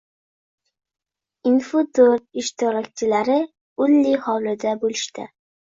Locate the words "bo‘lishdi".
4.85-5.31